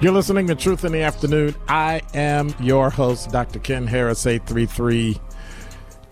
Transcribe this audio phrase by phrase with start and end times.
[0.00, 1.54] You're listening to Truth in the Afternoon.
[1.66, 3.58] I am your host, Dr.
[3.58, 5.18] Ken Harris, 833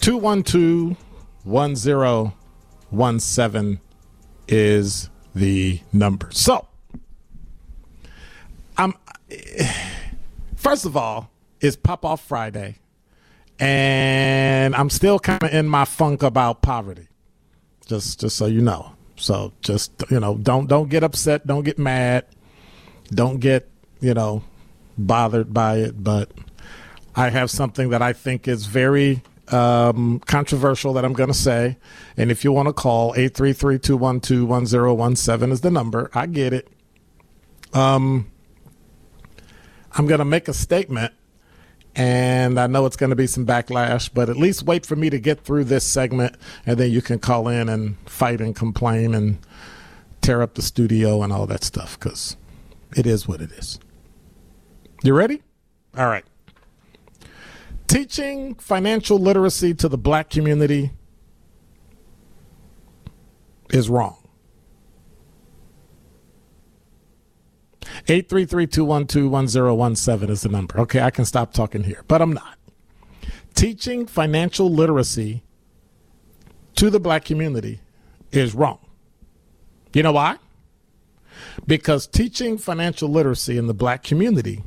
[0.00, 0.96] 212
[1.44, 3.80] 1017
[4.48, 6.30] is the number.
[6.32, 6.66] So,
[8.78, 8.94] I'm,
[10.56, 12.76] first of all, it's Pop Off Friday,
[13.58, 17.08] and I'm still kind of in my funk about poverty.
[17.86, 18.92] Just, just so you know.
[19.16, 22.24] So, just you know, don't don't get upset, don't get mad
[23.14, 23.68] don't get
[24.02, 24.44] you know
[24.98, 26.30] bothered by it but
[27.16, 31.76] i have something that i think is very um, controversial that i'm going to say
[32.16, 36.68] and if you want to call 833-212-1017 is the number i get it
[37.72, 38.30] um,
[39.92, 41.12] i'm going to make a statement
[41.94, 45.10] and i know it's going to be some backlash but at least wait for me
[45.10, 46.34] to get through this segment
[46.66, 49.38] and then you can call in and fight and complain and
[50.22, 52.36] tear up the studio and all that stuff because
[52.96, 53.78] it is what it is.
[55.02, 55.42] You ready?
[55.96, 56.24] All right.
[57.86, 60.92] Teaching financial literacy to the black community
[63.70, 64.16] is wrong.
[68.06, 70.80] 833-212-1017 is the number.
[70.80, 72.58] Okay, I can stop talking here, but I'm not.
[73.54, 75.42] Teaching financial literacy
[76.76, 77.80] to the black community
[78.30, 78.78] is wrong.
[79.92, 80.38] You know why?
[81.66, 84.62] because teaching financial literacy in the black community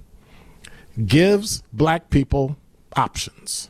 [1.03, 2.57] gives black people
[2.95, 3.69] options.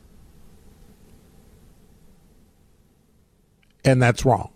[3.83, 4.51] And that's wrong.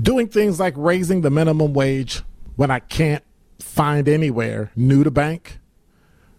[0.00, 2.22] Doing things like raising the minimum wage
[2.56, 3.24] when I can't
[3.58, 5.58] find anywhere new to bank,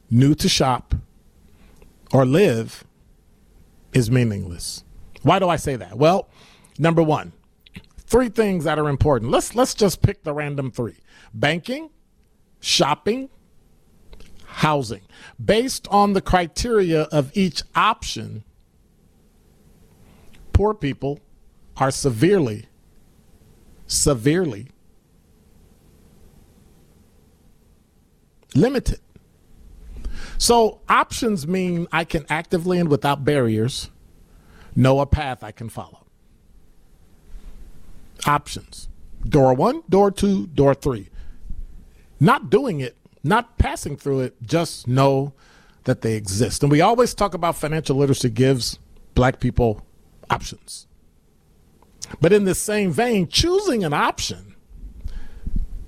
[0.10, 0.96] new to shop,
[2.14, 2.86] or live
[3.94, 4.84] is meaningless.
[5.24, 5.98] Why do I say that?
[5.98, 6.30] Well,
[6.78, 7.34] number one,
[8.10, 9.32] three things that are important.
[9.32, 10.98] Let's let's just pick the random three:
[11.34, 11.92] banking,
[12.60, 13.30] shopping,
[14.46, 15.02] housing.
[15.44, 18.44] Based on the criteria of each option,
[20.54, 21.20] poor people
[21.78, 22.66] are severely,
[23.88, 24.68] severely
[28.56, 29.00] limited.
[30.38, 33.92] So options mean I can actively and without barriers
[34.76, 36.06] know a path I can follow.
[38.26, 38.90] Options.
[39.28, 41.10] Door one, door two, door three.
[42.20, 45.34] Not doing it, not passing through it, just know
[45.86, 46.64] that they exist.
[46.64, 48.80] And we always talk about financial literacy gives
[49.16, 49.86] black people
[50.30, 50.88] options.
[52.22, 54.56] But in the same vein, choosing an option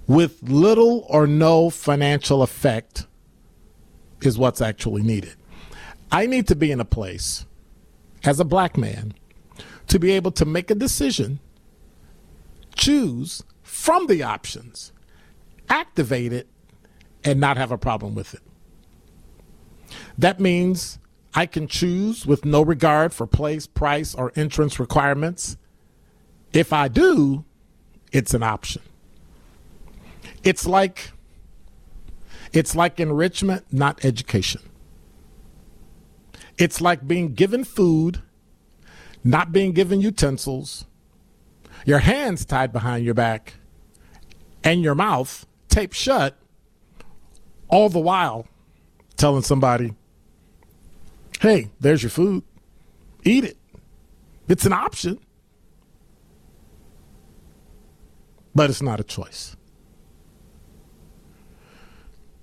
[0.07, 3.07] with little or no financial effect
[4.21, 5.35] is what's actually needed.
[6.11, 7.45] I need to be in a place
[8.23, 9.13] as a black man
[9.87, 11.39] to be able to make a decision,
[12.75, 14.91] choose from the options,
[15.69, 16.47] activate it,
[17.23, 18.41] and not have a problem with it.
[20.17, 20.99] That means
[21.33, 25.57] I can choose with no regard for place, price, or entrance requirements.
[26.53, 27.45] If I do,
[28.11, 28.81] it's an option.
[30.43, 31.11] It's like
[32.53, 34.61] it's like enrichment, not education.
[36.57, 38.21] It's like being given food,
[39.23, 40.85] not being given utensils,
[41.85, 43.55] your hands tied behind your back,
[44.63, 46.37] and your mouth taped shut,
[47.69, 48.47] all the while
[49.17, 49.93] telling somebody,
[51.39, 52.43] hey, there's your food.
[53.23, 53.57] Eat it.
[54.47, 55.19] It's an option,
[58.53, 59.55] but it's not a choice.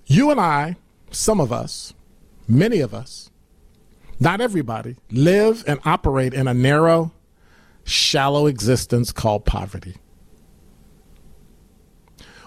[0.05, 0.77] You and I,
[1.11, 1.93] some of us,
[2.47, 3.29] many of us,
[4.19, 7.11] not everybody, live and operate in a narrow,
[7.83, 9.95] shallow existence called poverty.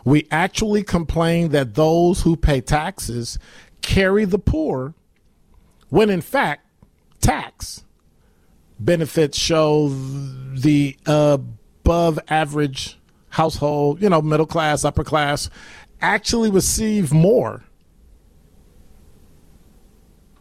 [0.04, 3.38] We actually complain that those who pay taxes
[3.82, 4.94] carry the poor,
[5.88, 6.66] when in fact,
[7.20, 7.84] tax
[8.78, 12.98] benefits show the above average
[13.28, 15.48] household, you know, middle class, upper class,
[16.00, 17.62] actually receive more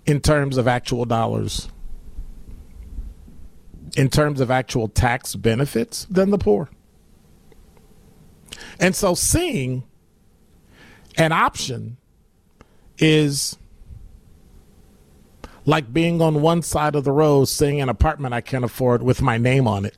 [0.05, 1.69] in terms of actual dollars,
[3.95, 6.69] in terms of actual tax benefits than the poor.
[8.79, 9.83] And so seeing
[11.17, 11.97] an option
[12.97, 13.57] is
[15.65, 19.21] like being on one side of the road seeing an apartment I can't afford with
[19.21, 19.97] my name on it.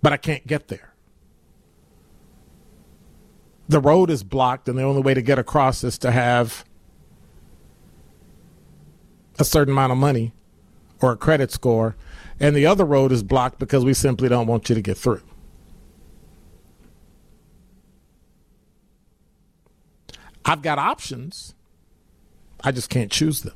[0.00, 0.92] But I can't get there
[3.72, 6.64] the road is blocked and the only way to get across is to have
[9.38, 10.32] a certain amount of money
[11.02, 11.96] or a credit score
[12.40, 15.22] and the other road is blocked because we simply don't want you to get through.
[20.44, 21.54] I've got options.
[22.64, 23.54] I just can't choose them.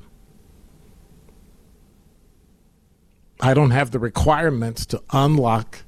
[3.40, 5.84] I don't have the requirements to unlock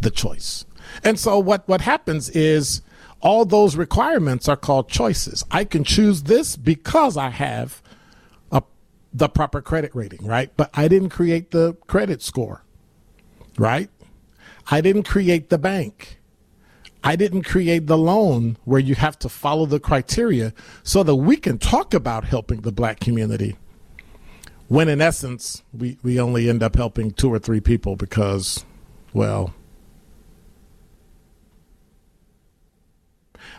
[0.00, 0.64] the choice.
[1.02, 2.82] And so what what happens is
[3.20, 5.44] all those requirements are called choices.
[5.50, 7.82] I can choose this because I have
[9.12, 10.50] the proper credit rating, right?
[10.56, 12.64] But I didn't create the credit score,
[13.56, 13.90] right?
[14.70, 16.18] I didn't create the bank.
[17.02, 20.52] I didn't create the loan where you have to follow the criteria
[20.82, 23.56] so that we can talk about helping the black community.
[24.66, 28.64] When in essence, we, we only end up helping two or three people because,
[29.14, 29.54] well,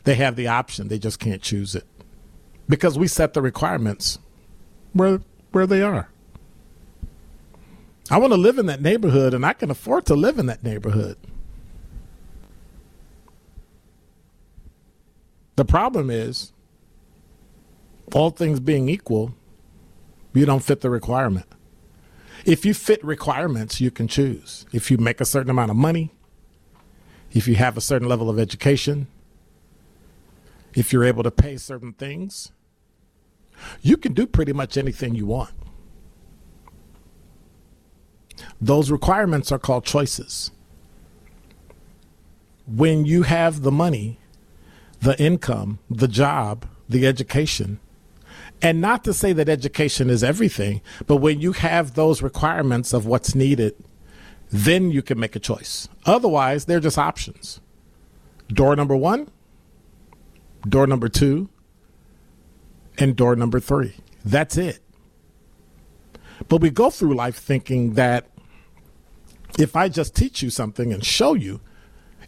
[0.04, 1.86] They have the option, they just can't choose it.
[2.68, 4.20] Because we set the requirements
[4.94, 6.10] where where they are.
[8.12, 10.64] I want to live in that neighborhood and I can afford to live in that
[10.64, 11.18] neighborhood.
[15.56, 16.54] The problem is,
[18.14, 19.36] all things being equal,
[20.34, 21.46] you don't fit the requirement.
[22.46, 24.66] If you fit requirements, you can choose.
[24.72, 26.12] If you make a certain amount of money,
[27.32, 29.08] if you have a certain level of education,
[30.74, 32.52] if you're able to pay certain things,
[33.82, 35.54] you can do pretty much anything you want.
[38.62, 40.52] Those requirements are called choices.
[42.68, 44.20] When you have the money,
[45.02, 47.80] the income, the job, the education,
[48.62, 53.06] and not to say that education is everything, but when you have those requirements of
[53.06, 53.76] what's needed,
[54.52, 55.88] then you can make a choice.
[56.06, 57.62] Otherwise, they're just options.
[58.50, 59.30] Door number one,
[60.68, 61.50] door number two,
[63.00, 63.96] and door number three.
[64.24, 64.80] That's it.
[66.48, 68.28] But we go through life thinking that
[69.58, 71.62] if I just teach you something and show you,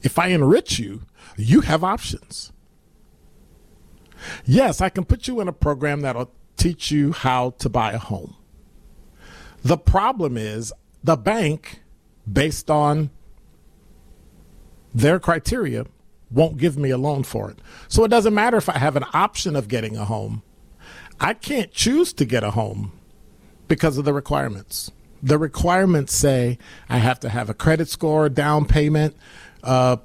[0.02, 1.02] if I enrich you,
[1.38, 2.52] you have options.
[4.46, 7.98] Yes, I can put you in a program that'll teach you how to buy a
[7.98, 8.36] home.
[9.64, 10.74] The problem is
[11.04, 11.82] the bank,
[12.32, 13.12] based on
[14.94, 15.86] their criteria,
[16.30, 17.60] won't give me a loan for it.
[17.88, 20.44] So it doesn't matter if I have an option of getting a home.
[21.22, 22.92] I can't choose to get a home
[23.68, 24.92] because of the requirements.
[25.22, 26.58] The requirements say
[26.90, 29.16] I have to have a credit score, down payment,
[29.64, 29.98] uh,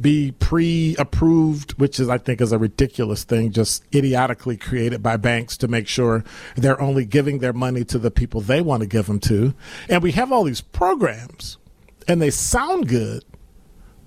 [0.00, 5.56] be pre-approved, which is I think is a ridiculous thing, just idiotically created by banks
[5.56, 6.22] to make sure
[6.54, 9.54] they're only giving their money to the people they want to give them to.
[9.88, 11.58] And we have all these programs,
[12.06, 13.24] and they sound good,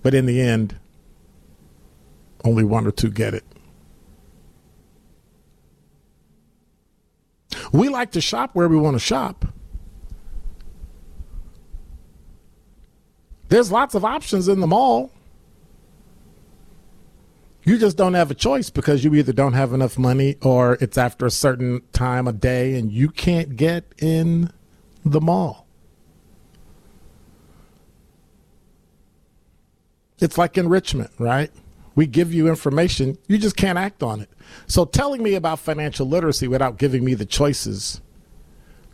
[0.02, 0.80] but in the end,
[2.46, 3.44] only one or two get it.
[7.72, 9.46] We like to shop where we want to shop.
[13.50, 15.12] There's lots of options in the mall.
[17.64, 20.98] You just don't have a choice because you either don't have enough money or it's
[20.98, 24.52] after a certain time of day and you can't get in
[25.04, 25.66] the mall.
[30.20, 31.52] It's like enrichment, right?
[31.96, 34.30] We give you information, you just can't act on it.
[34.68, 38.02] So telling me about financial literacy without giving me the choices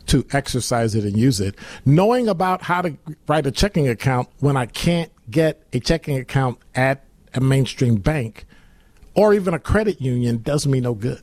[0.06, 4.56] to exercise it and use it, knowing about how to write a checking account when
[4.56, 7.04] I can't get a checking account at
[7.34, 8.44] a mainstream bank
[9.14, 11.22] or even a credit union does me no good.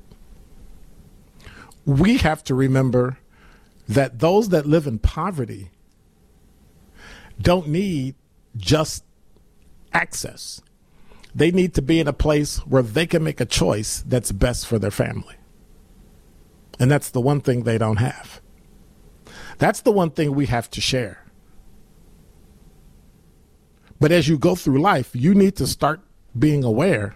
[1.85, 3.17] We have to remember
[3.87, 5.71] that those that live in poverty
[7.41, 8.15] don't need
[8.55, 9.03] just
[9.93, 10.61] access.
[11.39, 14.67] They need to be in a place where they can make a choice that's best
[14.67, 15.35] for their family.
[16.77, 18.41] And that's the one thing they don't have.
[19.57, 21.23] That's the one thing we have to share.
[24.01, 26.01] But as you go through life, you need to start
[26.37, 27.15] being aware.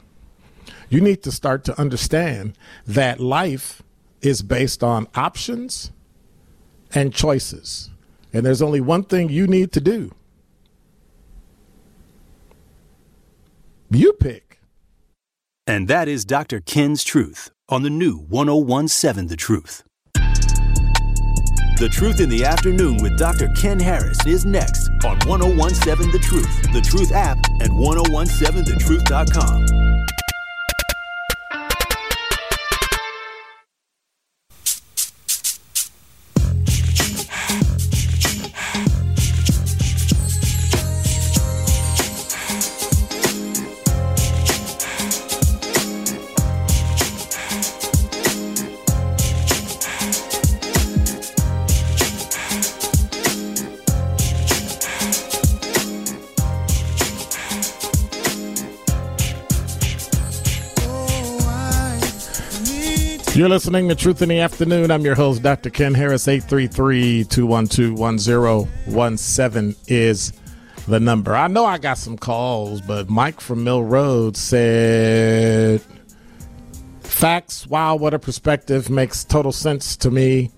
[0.88, 3.84] You need to start to understand that life
[4.22, 5.92] is based on options
[6.96, 7.90] and choices.
[8.32, 10.14] And there's only one thing you need to do
[13.96, 14.60] you pick.
[15.66, 16.60] And that is Dr.
[16.60, 19.84] Ken's Truth on the new 1017 The Truth.
[20.14, 23.48] The Truth in the Afternoon with Dr.
[23.60, 29.66] Ken Harris is next on 1017 The Truth, The Truth app, and 1017thetruth.com.
[63.36, 64.92] You're listening to Truth in the Afternoon.
[64.92, 65.72] I'm your host, Dr.
[65.72, 66.28] Ken Harris.
[66.28, 70.34] 833 212 1017 is
[70.88, 71.36] the number.
[71.36, 75.82] I know I got some calls, but Mike from Mill Road said,
[77.02, 78.92] Facts, wow, what a perspective.
[78.92, 80.52] Makes total sense to me.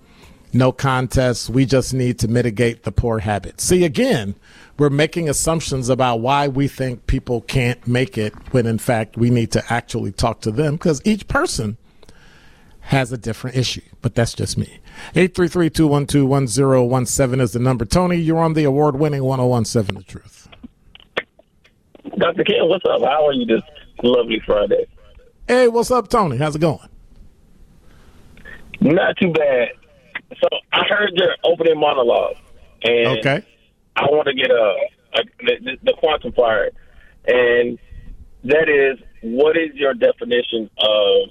[0.52, 1.48] No contest.
[1.48, 3.64] We just need to mitigate the poor habits.
[3.64, 4.34] See, again,
[4.76, 9.30] we're making assumptions about why we think people can't make it when in fact we
[9.30, 11.78] need to actually talk to them because each person
[12.86, 14.78] has a different issue, but that's just me.
[15.14, 17.84] 833-212-1017 is the number.
[17.84, 20.48] Tony, you're on the award-winning 1017 The Truth.
[22.16, 22.44] Dr.
[22.44, 23.00] Ken, what's up?
[23.02, 23.62] How are you this
[24.04, 24.86] lovely Friday?
[25.48, 26.36] Hey, what's up, Tony?
[26.36, 26.88] How's it going?
[28.80, 29.70] Not too bad.
[30.40, 32.36] So I heard your opening monologue,
[32.84, 33.42] and Okay.
[33.96, 34.76] I want to get a,
[35.14, 36.32] a the, the quantum
[37.26, 37.78] and
[38.44, 41.28] that is, what is your definition of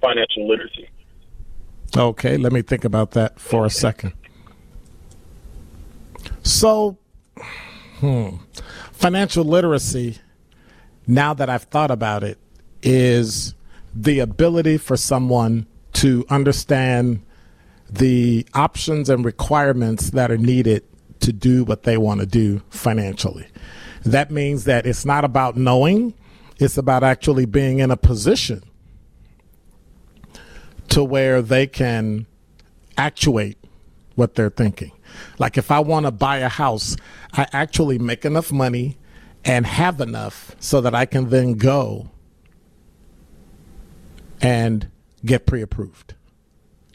[0.00, 0.88] financial literacy?
[1.96, 4.12] Okay, let me think about that for a second.
[6.42, 6.98] So,
[7.98, 8.36] hmm,
[8.92, 10.18] financial literacy,
[11.06, 12.38] now that I've thought about it,
[12.82, 13.54] is
[13.94, 17.22] the ability for someone to understand
[17.90, 20.84] the options and requirements that are needed
[21.20, 23.46] to do what they want to do financially.
[24.04, 26.14] That means that it's not about knowing,
[26.58, 28.62] it's about actually being in a position
[30.90, 32.26] to where they can
[32.96, 33.58] actuate
[34.14, 34.92] what they're thinking.
[35.38, 36.96] Like if I want to buy a house,
[37.32, 38.98] I actually make enough money
[39.44, 42.10] and have enough so that I can then go
[44.40, 44.88] and
[45.24, 46.14] get pre approved.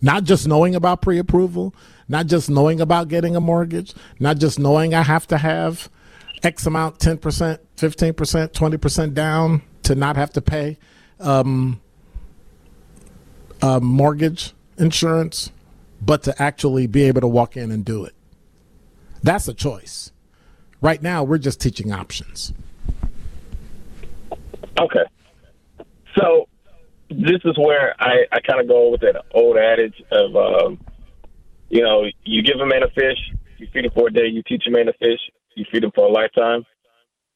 [0.02, 1.74] Not just knowing about pre approval,
[2.08, 5.90] not just knowing about getting a mortgage, not just knowing I have to have
[6.44, 7.20] X amount, 10%,
[7.78, 10.78] 15%, 20% down to not have to pay
[11.20, 11.82] um,
[13.62, 15.52] uh, mortgage insurance,
[16.02, 18.14] but to actually be able to walk in and do it.
[19.24, 20.12] That's a choice.
[20.82, 22.54] Right now, we're just teaching options.
[24.80, 25.04] Okay.
[26.18, 26.48] So
[27.10, 30.80] this is where I, I kind of go with that old adage of, um,
[31.70, 33.18] you know, you give a man a fish,
[33.58, 35.20] you feed him for a day, you teach a man a fish,
[35.56, 36.64] you feed him for a lifetime.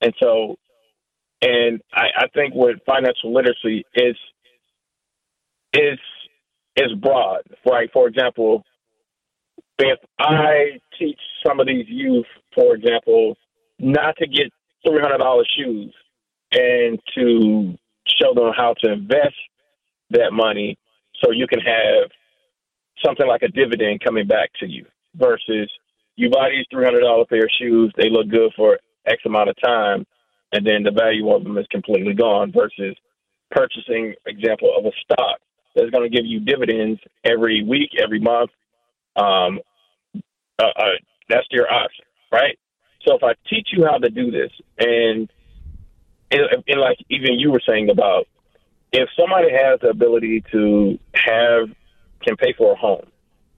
[0.02, 0.58] And so,
[1.42, 4.16] and I, I think with financial literacy is
[5.74, 6.00] is
[6.80, 7.90] is broad, right?
[7.92, 8.64] For example,
[9.80, 13.36] if I teach some of these youth, for example,
[13.80, 14.52] not to get
[14.86, 15.94] three hundred dollars shoes
[16.52, 17.78] and to
[18.22, 19.36] show them how to invest
[20.12, 20.78] that money
[21.24, 22.10] so you can have
[23.06, 25.70] something like a dividend coming back to you versus
[26.16, 29.50] you buy these three hundred dollar pair of shoes, they look good for X amount
[29.50, 30.06] of time,
[30.52, 32.96] and then the value of them is completely gone versus
[33.52, 35.40] purchasing example of a stock
[35.76, 38.52] that's going to give you dividends every week, every month.
[39.16, 39.60] Um,
[40.60, 40.86] uh, uh,
[41.30, 42.58] that's your option, right?
[43.06, 45.32] So if I teach you how to do this, and,
[46.32, 48.28] and, and like even you were saying about
[48.92, 51.70] if somebody has the ability to have
[52.22, 53.06] can pay for a home,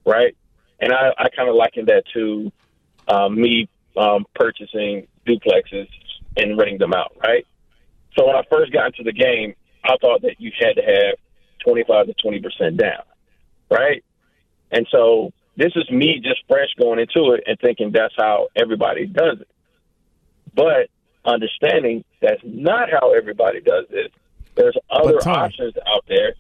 [0.05, 0.35] right?
[0.79, 2.51] And I, I kind of liken that to
[3.07, 5.87] um, me um, purchasing duplexes
[6.37, 7.45] and renting them out, right?
[8.17, 11.15] So when I first got into the game, I thought that you had to have
[11.65, 13.03] 25 to 20 percent down,
[13.69, 14.03] right?
[14.71, 19.05] And so this is me just fresh going into it and thinking that's how everybody
[19.05, 19.47] does it.
[20.55, 20.89] But
[21.25, 24.11] understanding that's not how everybody does it.
[24.55, 26.35] There's other Tony, options out there.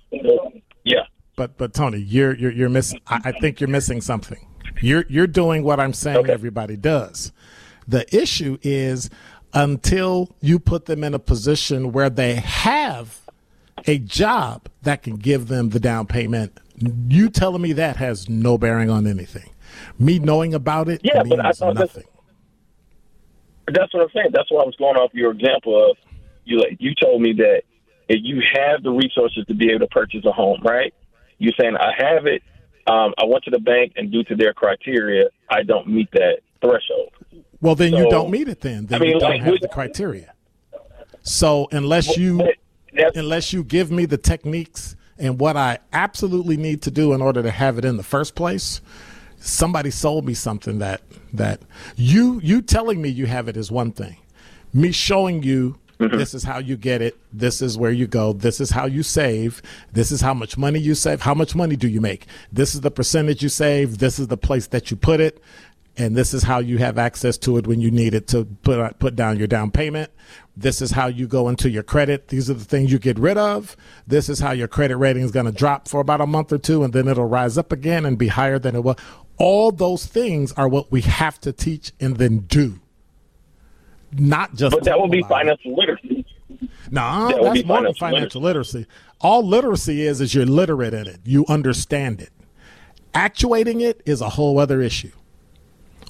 [0.83, 1.01] Yeah.
[1.35, 2.99] But but Tony, you're you're you're missing.
[3.07, 4.45] I, I think you're missing something.
[4.81, 6.31] You're you're doing what I'm saying Okay.
[6.33, 7.31] everybody does.
[7.87, 9.09] The issue is
[9.53, 13.19] until you put them in a position where they have
[13.87, 16.59] a job that can give them the down payment.
[17.07, 19.49] You telling me that has no bearing on anything.
[19.99, 22.07] Me knowing about it Yeah, means but I thought that's- nothing.
[23.67, 24.29] That's what I'm saying.
[24.33, 25.97] That's why I was going off your example of
[26.43, 26.57] you.
[26.57, 27.61] Like you told me that
[28.09, 30.93] if you have the resources to be able to purchase a home, right?
[31.37, 32.41] You're saying I have it.
[32.87, 36.39] Um, I went to the bank, and due to their criteria, I don't meet that
[36.61, 37.11] threshold.
[37.61, 38.59] Well, then you don't meet it.
[38.59, 40.33] Then then I mean, you don't like, have the criteria.
[41.21, 42.51] So unless you
[42.93, 47.21] that's- unless you give me the techniques and what I absolutely need to do in
[47.21, 48.81] order to have it in the first place,
[49.39, 51.01] somebody sold me something that
[51.33, 51.61] that
[51.95, 54.17] you you telling me you have it is one thing.
[54.73, 56.17] Me showing you mm-hmm.
[56.17, 59.03] this is how you get it, this is where you go, this is how you
[59.03, 59.61] save,
[59.93, 62.25] this is how much money you save, how much money do you make?
[62.51, 65.41] This is the percentage you save, this is the place that you put it,
[65.97, 68.79] and this is how you have access to it when you need it to put
[68.79, 70.11] uh, put down your down payment.
[70.55, 72.27] This is how you go into your credit.
[72.29, 73.75] These are the things you get rid of.
[74.07, 76.57] This is how your credit rating is going to drop for about a month or
[76.57, 78.95] two, and then it'll rise up again and be higher than it was.
[79.37, 82.79] All those things are what we have to teach and then do.
[84.13, 84.75] Not just.
[84.75, 85.45] but that will be talk about it.
[85.45, 86.25] financial literacy.
[86.91, 88.85] No, That that's more than financial financial literacy.
[89.21, 91.19] All literacy is is you're literate in it.
[91.23, 92.31] You understand it.
[93.13, 95.11] Actuating it is a whole other issue.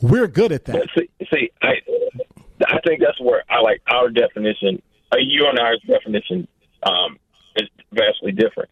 [0.01, 0.87] We're good at that.
[0.97, 1.73] See, see, I,
[2.67, 4.81] I think that's where I like our definition.
[5.11, 6.47] Uh, you and our definition
[6.83, 7.19] um,
[7.55, 8.69] is vastly different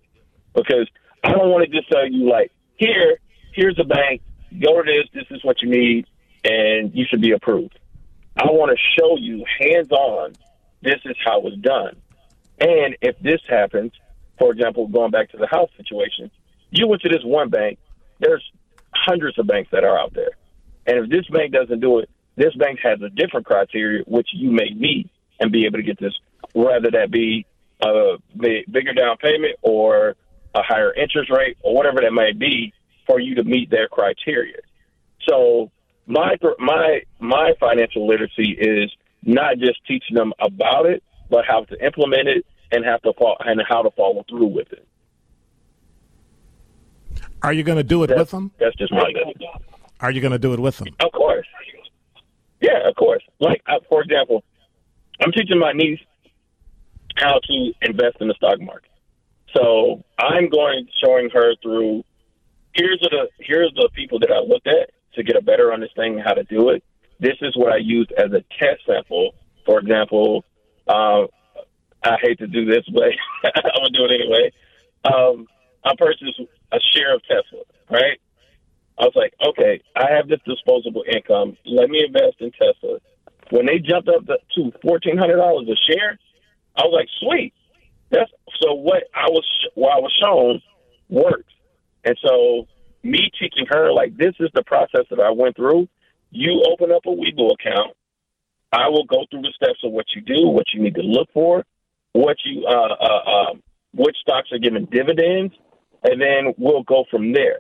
[0.55, 0.89] because
[1.23, 3.19] I don't want to just tell you like, here,
[3.53, 4.21] here's a bank,
[4.59, 6.05] go to this, this is what you need,
[6.43, 7.77] and you should be approved.
[8.37, 10.33] I want to show you hands on.
[10.81, 11.97] This is how it's done,
[12.61, 13.91] and if this happens,
[14.37, 16.31] for example, going back to the house situation,
[16.71, 17.79] you went to this one bank.
[18.19, 18.49] There's
[18.93, 20.31] hundreds of banks that are out there.
[20.89, 24.49] And if this bank doesn't do it, this bank has a different criteria which you
[24.49, 25.07] may meet
[25.39, 26.13] and be able to get this,
[26.53, 27.45] whether that be
[27.81, 30.15] a bigger down payment or
[30.55, 32.73] a higher interest rate or whatever that may be
[33.05, 34.57] for you to meet their criteria.
[35.27, 35.69] So
[36.07, 38.91] my my my financial literacy is
[39.23, 43.37] not just teaching them about it, but how to implement it and have to fo-
[43.41, 44.87] and how to follow through with it.
[47.43, 48.51] Are you going to do it with them?
[48.59, 49.13] That's just my
[50.01, 50.87] Are you going to do it with them?
[50.99, 51.47] Of course.
[52.61, 53.23] Yeah, of course.
[53.39, 54.43] Like, uh, for example,
[55.21, 55.99] I'm teaching my niece
[57.17, 58.91] how to invest in the stock market.
[59.55, 62.03] So I'm going showing her through
[62.73, 66.33] here's the here's the people that I looked at to get a better understanding how
[66.33, 66.83] to do it.
[67.19, 69.33] This is what I used as a test sample.
[69.65, 70.45] For example,
[70.87, 71.27] um,
[72.03, 73.03] I hate to do this, but
[73.43, 74.51] I'm gonna do it anyway.
[75.03, 75.47] Um,
[75.83, 76.39] I purchased
[76.71, 78.19] a share of Tesla, right?
[78.99, 81.55] I was like, okay, I have this disposable income.
[81.65, 82.99] Let me invest in Tesla.
[83.49, 86.19] When they jumped up to fourteen hundred dollars a share,
[86.75, 87.53] I was like, sweet.
[88.11, 88.29] That's
[88.61, 90.61] so what I was what I was shown
[91.09, 91.53] works.
[92.03, 92.67] And so
[93.03, 95.87] me teaching her like this is the process that I went through.
[96.31, 97.95] You open up a Webull account.
[98.71, 101.29] I will go through the steps of what you do, what you need to look
[101.33, 101.65] for,
[102.13, 105.53] what you uh, uh, um, which stocks are giving dividends,
[106.03, 107.59] and then we'll go from there.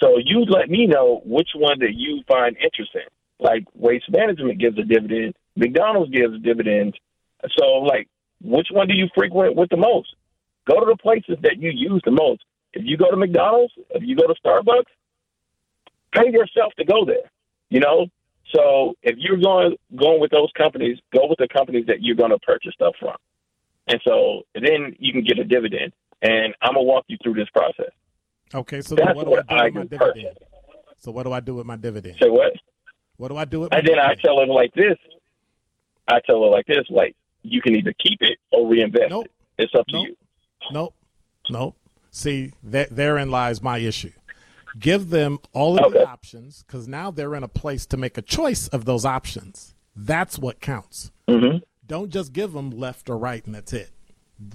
[0.00, 3.08] So you let me know which one that you find interesting.
[3.40, 6.96] Like Waste Management gives a dividend, McDonald's gives dividends.
[7.56, 8.08] So like,
[8.40, 10.14] which one do you frequent with the most?
[10.68, 12.44] Go to the places that you use the most.
[12.72, 14.84] If you go to McDonald's, if you go to Starbucks,
[16.12, 17.30] pay yourself to go there.
[17.70, 18.06] You know.
[18.54, 22.30] So if you're going going with those companies, go with the companies that you're going
[22.30, 23.16] to purchase stuff from.
[23.88, 25.92] And so then you can get a dividend.
[26.22, 27.90] And I'm gonna walk you through this process.
[28.54, 30.38] Okay, so That's what do what I I do with my dividend?
[30.98, 32.16] So what do I do with my dividend?
[32.20, 32.52] Say what?
[33.16, 34.96] What do I do with my And then I tell her like this.
[36.08, 39.26] I tell her like this, like you can either keep it or reinvest Nope.
[39.26, 39.32] it.
[39.64, 40.06] It's up to Nope.
[40.08, 40.16] you.
[40.72, 40.94] nope,
[41.50, 41.76] nope.
[42.10, 44.12] See, that therein lies my issue.
[44.78, 45.98] Give them all of Okay.
[45.98, 49.74] the options because now they're in a place to make a choice of those options.
[49.94, 51.10] That's what counts.
[51.28, 51.58] Mm-hmm.
[51.86, 53.90] Don't just give them left or right and that's it.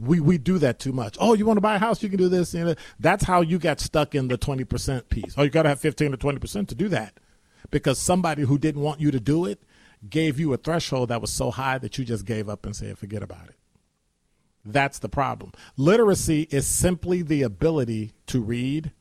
[0.01, 1.17] We we do that too much.
[1.19, 2.01] Oh, you want to buy a house?
[2.01, 2.55] You can do this.
[2.99, 5.33] That's how you got stuck in the twenty percent piece.
[5.37, 7.19] Oh, you got to have fifteen to twenty percent to do that,
[7.69, 9.61] because somebody who didn't want you to do it
[10.09, 12.97] gave you a threshold that was so high that you just gave up and said,
[12.97, 13.55] "Forget about it."
[14.65, 15.51] That's the problem.
[15.75, 18.93] Literacy is simply the ability to read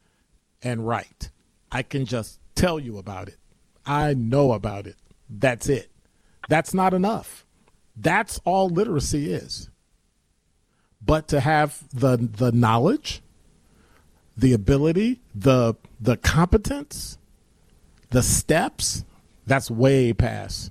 [0.62, 1.30] and write.
[1.70, 3.38] I can just tell you about it.
[3.86, 4.96] I know about it.
[5.30, 5.90] That's it.
[6.48, 7.46] That's not enough.
[7.96, 9.70] That's all literacy is.
[11.04, 13.22] But to have the the knowledge,
[14.36, 17.18] the ability, the the competence,
[18.10, 19.04] the steps,
[19.46, 20.70] that's way past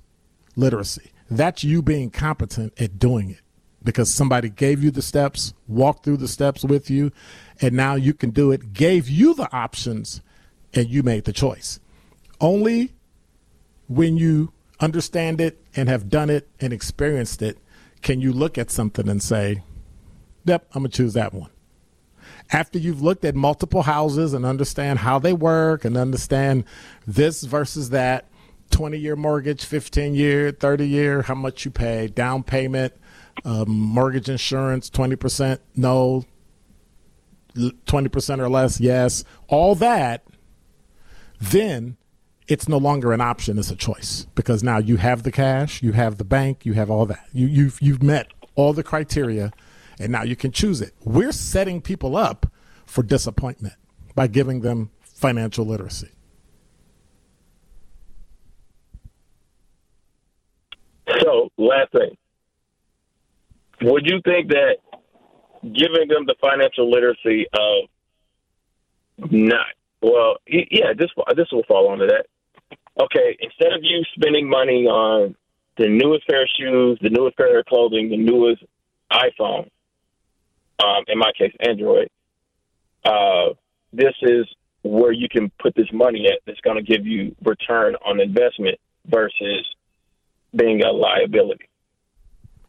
[0.56, 1.10] literacy.
[1.30, 3.40] That's you being competent at doing it
[3.84, 7.10] because somebody gave you the steps, walked through the steps with you,
[7.60, 10.20] and now you can do it, gave you the options,
[10.74, 11.80] and you made the choice.
[12.40, 12.92] Only
[13.88, 17.58] when you understand it and have done it and experienced it
[18.02, 19.62] can you look at something and say,
[20.44, 21.50] Yep, I'm going to choose that one.
[22.50, 26.64] After you've looked at multiple houses and understand how they work and understand
[27.06, 28.28] this versus that,
[28.70, 32.94] 20 year mortgage, 15 year, 30 year, how much you pay, down payment,
[33.44, 36.24] um, mortgage insurance, 20% no,
[37.54, 40.24] 20% or less, yes, all that,
[41.40, 41.96] then
[42.48, 45.92] it's no longer an option, it's a choice because now you have the cash, you
[45.92, 47.26] have the bank, you have all that.
[47.32, 49.52] You, you've, you've met all the criteria
[50.02, 50.92] and now you can choose it.
[51.04, 52.46] We're setting people up
[52.86, 53.74] for disappointment
[54.14, 56.10] by giving them financial literacy.
[61.20, 62.16] So, last thing.
[63.82, 64.76] Would you think that
[65.62, 67.88] giving them the financial literacy of
[69.30, 69.66] not,
[70.00, 72.26] well, yeah, this this will fall under that.
[73.00, 75.34] Okay, instead of you spending money on
[75.78, 78.62] the newest pair of shoes, the newest pair of clothing, the newest
[79.12, 79.70] iPhone,
[80.78, 82.08] um, in my case, Android,
[83.04, 83.50] uh,
[83.92, 84.46] this is
[84.82, 88.78] where you can put this money at that's going to give you return on investment
[89.06, 89.66] versus
[90.54, 91.68] being a liability.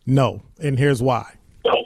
[0.06, 1.36] No, and here's why.
[1.66, 1.86] So,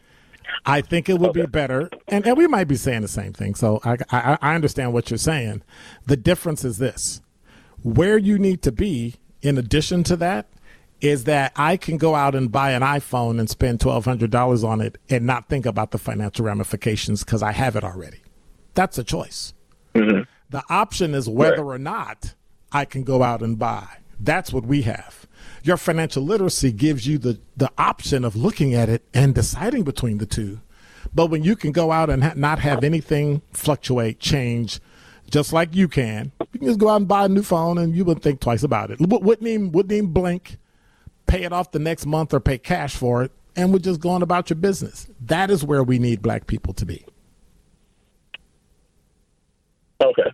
[0.66, 3.56] I think it would be better, and, and we might be saying the same thing.
[3.56, 5.62] So I, I, I understand what you're saying.
[6.06, 7.22] The difference is this:
[7.84, 10.48] where you need to be, in addition to that,
[11.02, 14.64] is that I can go out and buy an iPhone and spend twelve hundred dollars
[14.64, 18.22] on it and not think about the financial ramifications because I have it already.
[18.74, 19.54] That's a choice.
[19.94, 20.22] Mm-hmm.
[20.50, 22.34] The option is whether or not
[22.72, 23.88] I can go out and buy.
[24.20, 25.28] That's what we have.
[25.64, 30.18] Your financial literacy gives you the, the option of looking at it and deciding between
[30.18, 30.62] the two.
[31.14, 34.80] But when you can go out and ha- not have anything fluctuate, change,
[35.30, 37.96] just like you can, you can just go out and buy a new phone and
[37.96, 39.00] you wouldn't think twice about it.
[39.00, 40.58] Wouldn't even, wouldn't even blink,
[41.28, 44.22] pay it off the next month or pay cash for it, and we're just going
[44.22, 45.08] about your business.
[45.22, 47.06] That is where we need black people to be.
[50.02, 50.32] okay.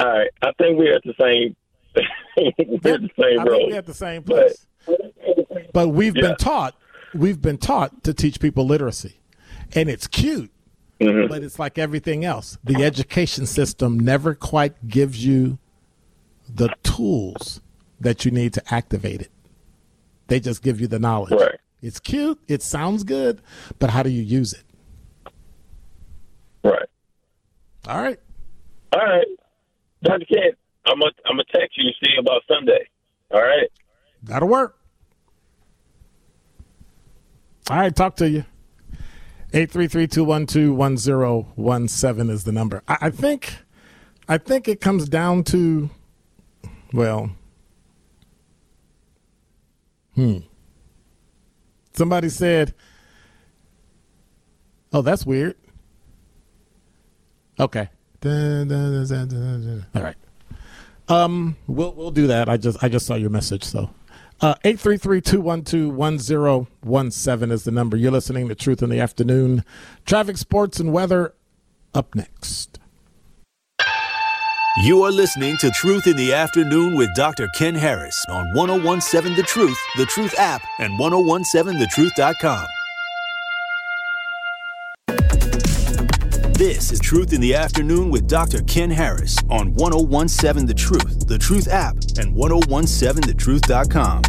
[0.00, 0.30] All right.
[0.42, 1.56] I think we're at the same.
[2.36, 3.56] we're at the same I road.
[3.58, 4.66] think we're at the same place.
[5.72, 6.22] But we've Yeah.
[6.28, 6.74] been taught,
[7.14, 9.18] we've been taught to teach people literacy.
[9.74, 10.50] And it's cute,
[11.00, 11.28] Mm-hmm.
[11.28, 12.58] but it's like everything else.
[12.64, 15.58] The education system never quite gives you
[16.48, 17.60] the tools
[18.04, 19.30] that you need to activate it.
[20.28, 21.32] They just give you the knowledge.
[21.32, 21.58] Right.
[21.82, 23.42] It's cute, it sounds good,
[23.78, 24.62] but how do you use it?
[26.62, 26.88] Right.
[27.86, 28.18] All right.
[28.92, 29.26] All right.
[30.02, 30.24] Dr.
[30.26, 30.52] Ken,
[30.86, 31.90] I'm gonna I'm gonna text you.
[31.92, 32.88] See you about Sunday.
[33.30, 33.70] All right.
[34.22, 34.78] That'll work.
[37.70, 38.44] All right, talk to you.
[39.52, 42.82] 833-212-1017 is the number.
[42.88, 43.58] I, I think
[44.28, 45.90] I think it comes down to
[46.92, 47.30] well
[50.14, 50.38] Hmm.
[51.92, 52.74] Somebody said
[54.94, 55.56] Oh, that's weird.
[57.58, 57.88] Okay.
[59.92, 60.14] All right.
[61.08, 62.48] Um, we'll we'll do that.
[62.48, 63.64] I just I just saw your message.
[63.64, 63.90] So,
[64.40, 67.96] uh, eight three three two one two one zero one seven is the number.
[67.96, 69.64] You're listening to Truth in the Afternoon.
[70.06, 71.34] Traffic, sports, and weather
[71.92, 72.78] up next.
[74.82, 77.46] You are listening to Truth in the Afternoon with Dr.
[77.54, 82.66] Ken Harris on 1017 The Truth, The Truth app, and 1017thetruth.com.
[86.54, 88.64] This is Truth in the Afternoon with Dr.
[88.64, 94.22] Ken Harris on 1017 The Truth, The Truth app, and 1017thetruth.com.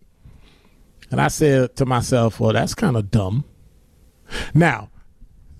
[1.10, 3.44] And I said to myself, well, that's kind of dumb.
[4.52, 4.90] Now,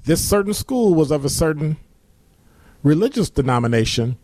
[0.05, 1.79] this certain school was of a certain
[2.83, 4.19] religious denomination.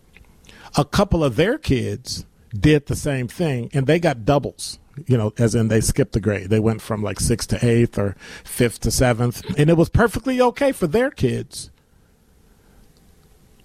[0.76, 4.78] A couple of their kids did the same thing and they got doubles.
[5.06, 6.48] You know, as in they skipped the grade.
[6.50, 9.42] They went from like sixth to eighth or fifth to seventh.
[9.58, 11.70] And it was perfectly okay for their kids.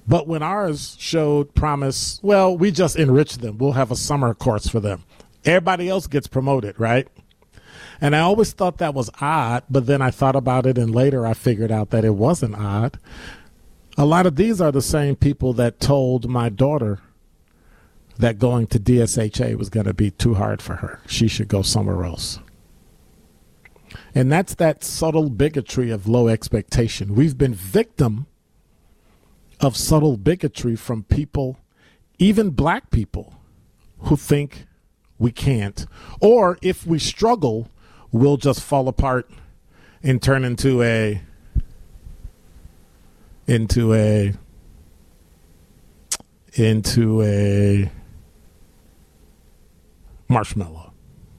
[0.07, 3.57] But when ours showed promise, well, we just enrich them.
[3.57, 5.03] We'll have a summer course for them.
[5.45, 7.07] Everybody else gets promoted, right?
[7.99, 11.25] And I always thought that was odd, but then I thought about it and later
[11.25, 12.97] I figured out that it wasn't odd.
[13.97, 16.99] A lot of these are the same people that told my daughter
[18.17, 20.99] that going to DSHA was going to be too hard for her.
[21.07, 22.39] She should go somewhere else.
[24.15, 27.15] And that's that subtle bigotry of low expectation.
[27.15, 28.27] We've been victim
[29.61, 31.59] of subtle bigotry from people,
[32.17, 33.35] even black people,
[33.99, 34.65] who think
[35.19, 35.85] we can't.
[36.19, 37.69] Or if we struggle,
[38.11, 39.29] we'll just fall apart
[40.03, 41.21] and turn into a
[43.47, 44.33] into a
[46.53, 47.91] into a
[50.27, 50.93] marshmallow.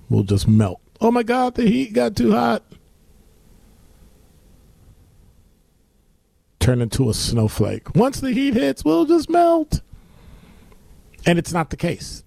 [0.08, 0.80] We'll just melt.
[1.00, 2.62] Oh my God, the heat got too hot.
[6.62, 7.94] Turn into a snowflake.
[7.96, 9.82] Once the heat hits, we'll just melt.
[11.26, 12.22] And it's not the case.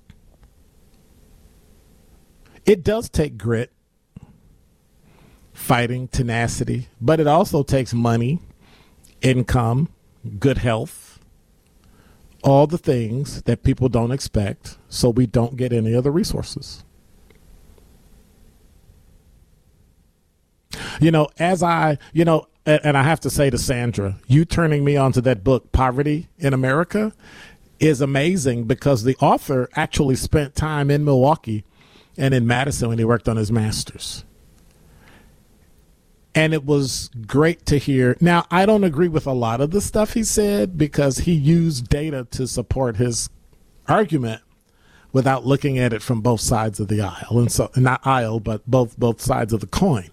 [2.65, 3.71] It does take grit,
[5.53, 8.39] fighting, tenacity, but it also takes money,
[9.21, 9.89] income,
[10.39, 11.19] good health,
[12.43, 16.83] all the things that people don't expect so we don't get any other resources.
[20.99, 24.83] You know, as I, you know, and I have to say to Sandra, you turning
[24.83, 27.13] me onto that book, Poverty in America,
[27.79, 31.63] is amazing because the author actually spent time in Milwaukee
[32.17, 34.23] and in Madison when he worked on his master's.
[36.33, 38.17] And it was great to hear.
[38.19, 41.87] Now, I don't agree with a lot of the stuff he said because he used
[41.87, 43.29] data to support his
[43.87, 44.41] argument
[45.13, 47.39] without looking at it from both sides of the aisle.
[47.39, 50.09] And so, not aisle, but both both sides of the coin.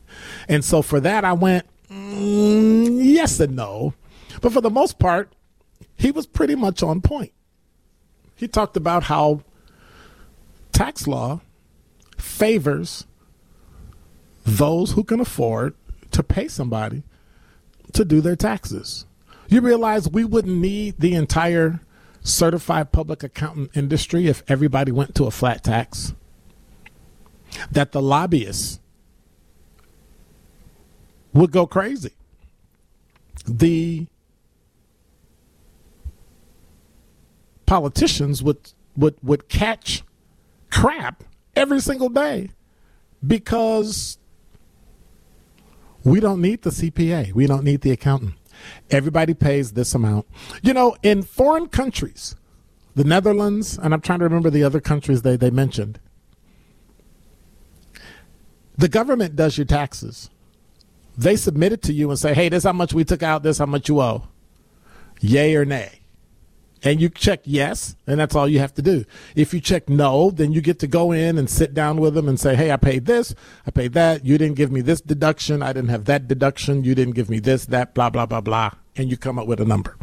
[0.48, 3.94] And so for that, I went, Mm, yes and no.
[4.40, 5.32] But for the most part,
[5.96, 7.32] he was pretty much on point.
[8.34, 9.42] He talked about how
[10.72, 11.40] tax law
[12.16, 13.06] favors
[14.44, 15.74] those who can afford
[16.10, 17.02] to pay somebody
[17.92, 19.06] to do their taxes.
[19.48, 21.80] You realize we wouldn't need the entire
[22.22, 26.14] certified public accountant industry if everybody went to a flat tax?
[27.70, 28.80] That the lobbyists
[31.32, 32.12] would go crazy.
[33.46, 34.06] The
[37.66, 40.02] politicians would would would catch
[40.70, 41.24] crap
[41.56, 42.50] every single day
[43.26, 44.18] because
[46.04, 47.32] we don't need the CPA.
[47.32, 48.34] We don't need the accountant.
[48.90, 50.26] Everybody pays this amount.
[50.62, 52.36] You know, in foreign countries,
[52.94, 55.98] the Netherlands, and I'm trying to remember the other countries they, they mentioned,
[58.76, 60.30] the government does your taxes.
[61.16, 63.58] They submit it to you and say, hey, this how much we took out, this
[63.58, 64.28] how much you owe.
[65.20, 66.00] Yay or nay.
[66.84, 69.04] And you check yes, and that's all you have to do.
[69.36, 72.28] If you check no, then you get to go in and sit down with them
[72.28, 75.62] and say, hey, I paid this, I paid that, you didn't give me this deduction,
[75.62, 78.72] I didn't have that deduction, you didn't give me this, that, blah, blah, blah, blah.
[78.96, 79.96] And you come up with a number.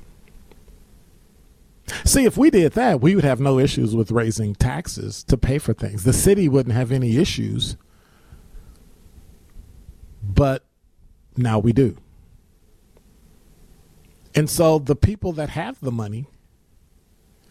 [2.05, 5.57] See, if we did that, we would have no issues with raising taxes to pay
[5.57, 6.05] for things.
[6.05, 7.75] The city wouldn't have any issues.
[10.23, 10.65] But
[11.39, 11.97] now we do.
[14.35, 16.27] And so the people that have the money,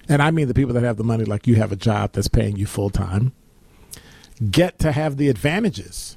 [0.09, 2.29] and I mean the people that have the money, like you have a job that's
[2.29, 3.33] paying you full time,
[4.51, 6.17] get to have the advantages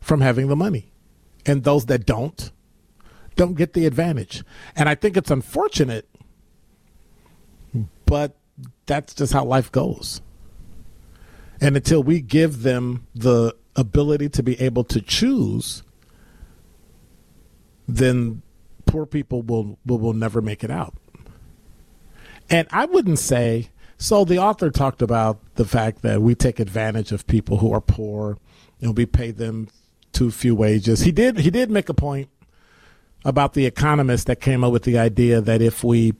[0.00, 0.92] from having the money.
[1.46, 2.52] And those that don't,
[3.36, 4.44] don't get the advantage.
[4.76, 6.08] And I think it's unfortunate,
[8.06, 8.36] but
[8.86, 10.20] that's just how life goes.
[11.60, 15.82] And until we give them the ability to be able to choose,
[17.88, 18.42] then
[18.86, 20.94] poor people will, will, will never make it out.
[22.50, 24.24] And I wouldn't say so.
[24.24, 28.38] The author talked about the fact that we take advantage of people who are poor
[28.80, 29.68] and we pay them
[30.12, 31.00] too few wages.
[31.00, 32.28] He did he did make a point
[33.24, 36.12] about the economist that came up with the idea that if we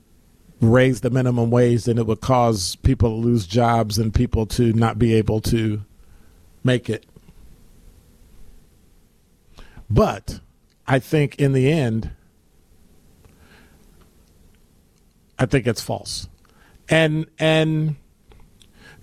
[0.60, 4.72] raise the minimum wage, then it would cause people to lose jobs and people to
[4.72, 5.84] not be able to
[6.62, 7.06] make it.
[9.94, 10.40] But
[10.88, 12.10] I think in the end,
[15.38, 16.28] I think it's false.
[16.88, 17.94] And and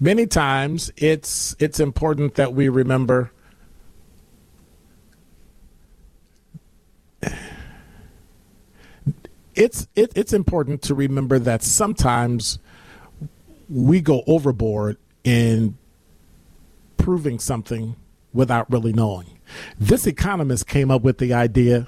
[0.02, 3.32] many times it's it's important that we remember
[9.56, 12.60] it's it, it's important to remember that sometimes
[13.70, 15.78] we go overboard in
[16.98, 17.96] proving something
[18.34, 19.40] without really knowing.
[19.80, 21.88] This economist came up with the idea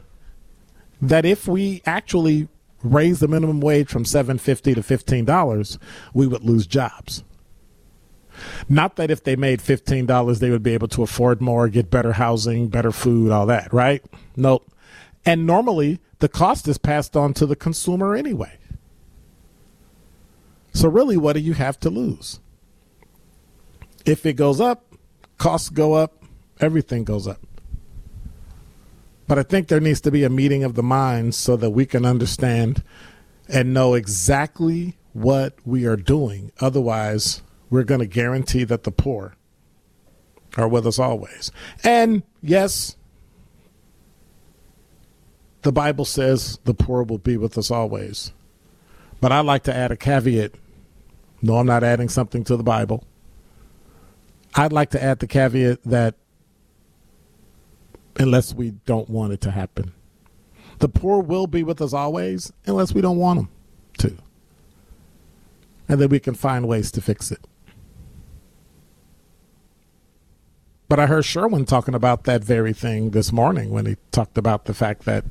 [1.02, 2.48] that if we actually
[2.84, 5.78] raise the minimum wage from 750 to $15,
[6.14, 7.24] we would lose jobs.
[8.68, 12.14] Not that if they made $15 they would be able to afford more, get better
[12.14, 14.04] housing, better food, all that, right?
[14.36, 14.70] Nope.
[15.26, 18.58] And normally the cost is passed on to the consumer anyway.
[20.74, 22.40] So really what do you have to lose?
[24.06, 24.86] If it goes up,
[25.38, 26.24] costs go up,
[26.60, 27.40] everything goes up.
[29.28, 31.86] But I think there needs to be a meeting of the minds so that we
[31.86, 32.84] can understand
[33.48, 36.52] and know exactly what we are doing.
[36.60, 39.36] Otherwise, we're going to guarantee that the poor
[40.58, 41.52] are with us always.
[41.84, 42.96] And yes,
[45.62, 48.34] the Bible says the poor will be with us always.
[49.22, 50.56] But I like to add a caveat.
[51.42, 53.06] No, I'm not adding something to the Bible.
[54.56, 56.16] I'd like to add the caveat that
[58.18, 59.94] unless we don't want it to happen.
[60.80, 63.50] The poor will be with us always unless we don't want them
[64.00, 64.18] to.
[65.88, 67.46] And then we can find ways to fix it.
[70.90, 74.66] But I heard Sherwin talking about that very thing this morning when he talked about
[74.66, 75.26] the fact that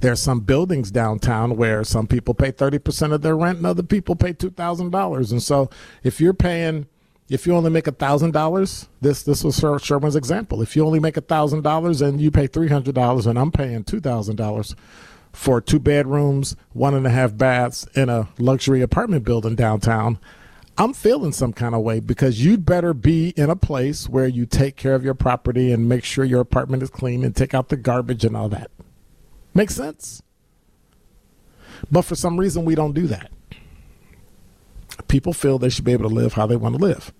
[0.00, 4.14] there's some buildings downtown where some people pay 30% of their rent and other people
[4.14, 5.30] pay $2,000.
[5.30, 5.68] And so
[6.02, 6.86] if you're paying
[7.28, 10.62] if you only make thousand dollars, this this was Sherman's example.
[10.62, 13.84] If you only make thousand dollars and you pay three hundred dollars, and I'm paying
[13.84, 14.76] two thousand dollars
[15.32, 20.18] for two bedrooms, one and a half baths in a luxury apartment building downtown,
[20.78, 24.46] I'm feeling some kind of way because you'd better be in a place where you
[24.46, 27.68] take care of your property and make sure your apartment is clean and take out
[27.68, 28.70] the garbage and all that.
[29.52, 30.22] Makes sense?
[31.90, 33.30] But for some reason, we don't do that
[35.08, 37.12] people feel they should be able to live how they want to live.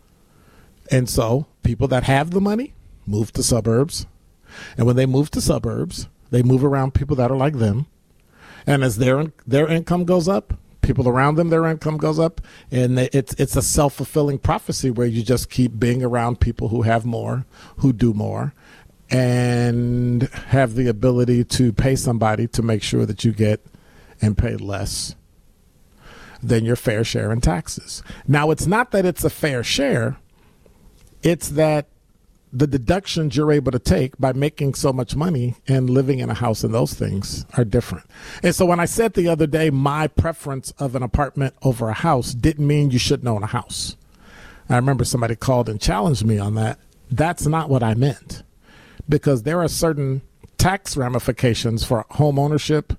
[0.91, 2.75] And so people that have the money
[3.07, 4.07] move to suburbs.
[4.77, 7.87] And when they move to suburbs, they move around people that are like them.
[8.67, 10.55] And as their their income goes up,
[10.87, 15.07] people around them their income goes up, and it's it's a self fulfilling prophecy where
[15.07, 17.45] you just keep being around people who have more,
[17.79, 18.55] who do more,
[19.11, 23.65] and have the ability to pay somebody to make sure that you get
[24.21, 25.15] and pay less
[26.43, 28.03] than your fair share in taxes.
[28.27, 30.17] Now, it's not that it's a fair share,
[31.23, 31.89] it's that
[32.53, 36.35] the deductions you're able to take by making so much money and living in a
[36.35, 38.07] house and those things are different.
[38.43, 41.95] And so when I said the other day my preference of an apartment over a
[41.95, 43.97] house didn't mean you shouldn't own a house.
[44.69, 46.79] I remember somebody called and challenged me on that.
[47.11, 48.43] That's not what I meant.
[49.09, 50.23] Because there are certain
[50.59, 52.95] tax ramifications for home ownership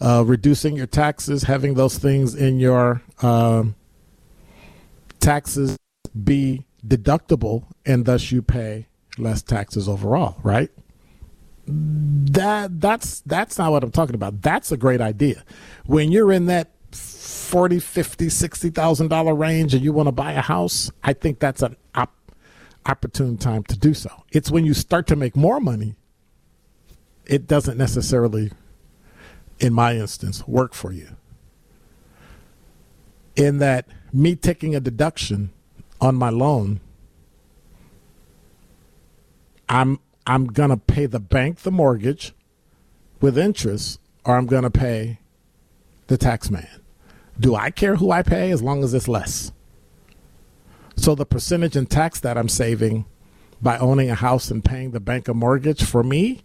[0.00, 3.64] uh, reducing your taxes, having those things in your uh,
[5.20, 5.78] taxes
[6.22, 10.70] be deductible, and thus you pay less taxes overall, right?
[11.66, 14.42] That that's that's not what I'm talking about.
[14.42, 15.44] That's a great idea.
[15.86, 20.42] When you're in that 40, 50, 60,000 dollar range and you want to buy a
[20.42, 22.32] house, I think that's an op-
[22.86, 24.10] opportune time to do so.
[24.32, 25.96] It's when you start to make more money,
[27.26, 28.52] it doesn't necessarily
[29.60, 31.08] in my instance, work for you.
[33.36, 35.50] in that me taking a deduction
[36.04, 36.80] on my loan,
[39.68, 42.34] I'm I'm gonna pay the bank the mortgage
[43.20, 45.18] with interest, or I'm gonna pay
[46.08, 46.68] the tax man.
[47.40, 49.50] Do I care who I pay as long as it's less?
[50.96, 53.06] So the percentage in tax that I'm saving
[53.62, 56.42] by owning a house and paying the bank a mortgage for me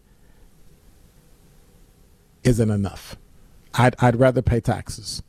[2.43, 3.17] isn't enough.
[3.73, 5.21] I'd, I'd rather pay taxes.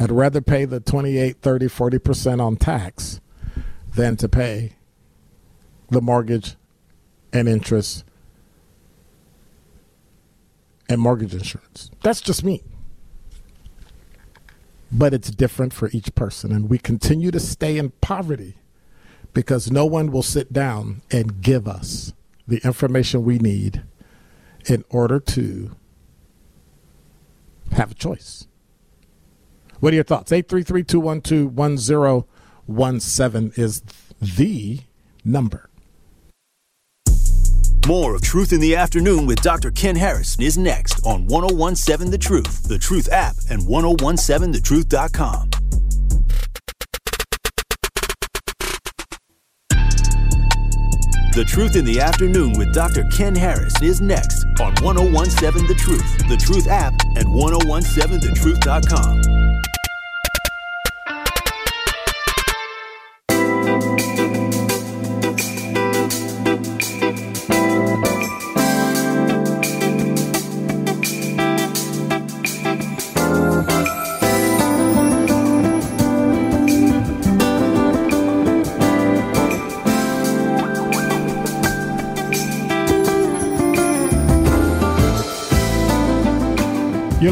[0.00, 3.20] I'd rather pay the 28, 30, 40% on tax
[3.94, 4.72] than to pay
[5.90, 6.56] the mortgage
[7.32, 8.04] and interest
[10.88, 11.90] and mortgage insurance.
[12.02, 12.62] That's just me.
[14.90, 16.52] But it's different for each person.
[16.52, 18.56] And we continue to stay in poverty
[19.32, 22.12] because no one will sit down and give us
[22.46, 23.82] the information we need
[24.66, 25.74] in order to
[27.72, 28.46] have a choice.
[29.82, 30.30] What are your thoughts?
[30.30, 32.24] 833 212
[32.66, 33.82] 1017 is
[34.20, 34.78] the
[35.24, 35.68] number.
[37.88, 39.72] More of Truth in the Afternoon with Dr.
[39.72, 45.50] Ken Harris is next on 1017 The Truth, The Truth app, and 1017thetruth.com.
[51.34, 53.02] The Truth in the Afternoon with Dr.
[53.10, 59.22] Ken Harris is next on 1017 The Truth, The Truth app, and 1017thetruth.com.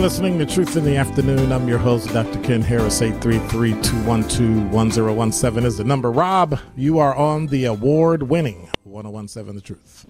[0.00, 1.52] You're listening to Truth in the Afternoon.
[1.52, 2.40] I'm your host, Dr.
[2.40, 3.02] Ken Harris.
[3.02, 6.10] 833 212 1017 is the number.
[6.10, 10.06] Rob, you are on the award winning 1017 The Truth.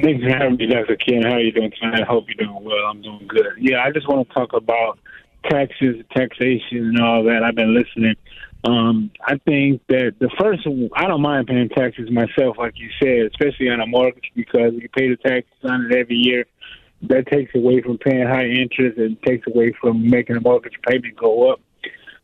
[0.00, 0.94] Thanks for having me, Dr.
[0.94, 1.22] Ken.
[1.22, 2.02] How are you doing tonight?
[2.02, 2.86] I hope you're doing well.
[2.86, 3.44] I'm doing good.
[3.58, 5.00] Yeah, I just want to talk about
[5.50, 7.42] taxes, taxation, and all that.
[7.42, 8.14] I've been listening.
[8.62, 10.64] Um, I think that the first,
[10.94, 14.88] I don't mind paying taxes myself, like you said, especially on a mortgage because you
[14.90, 16.46] pay the taxes on it every year
[17.02, 21.16] that takes away from paying high interest and takes away from making a mortgage payment
[21.16, 21.60] go up.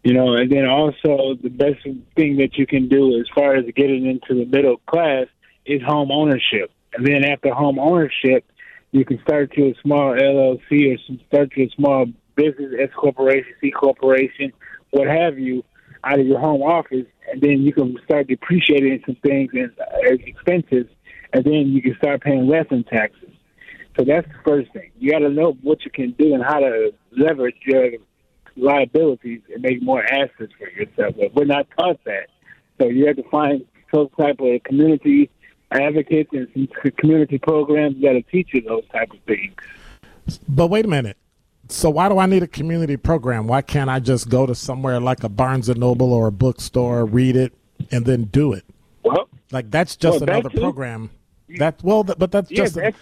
[0.04, 1.82] You know, and then also the best
[2.14, 5.26] thing that you can do as far as getting into the middle class
[5.66, 6.70] is home ownership.
[6.94, 8.44] And then after home ownership,
[8.92, 12.06] you can start to a small LLC or start to a small
[12.36, 14.52] business, S corporation, C corporation,
[14.90, 15.64] what have you,
[16.04, 20.86] out of your home office, and then you can start depreciating some things as expenses,
[21.32, 23.27] and then you can start paying less in taxes.
[23.98, 24.90] So that's the first thing.
[24.98, 27.90] You got to know what you can do and how to leverage your
[28.56, 31.16] liabilities and make more assets for yourself.
[31.18, 32.28] But we're not taught that.
[32.78, 35.30] So you have to find some type of community
[35.72, 39.54] advocates and some community programs that will teach you those type of things.
[40.48, 41.16] But wait a minute.
[41.68, 43.48] So why do I need a community program?
[43.48, 47.04] Why can't I just go to somewhere like a Barnes and Noble or a bookstore,
[47.04, 47.52] read it,
[47.90, 48.64] and then do it?
[49.02, 51.10] Well, like that's just well, another that program.
[51.58, 52.76] That well, but that's yeah, just.
[52.76, 52.96] that's,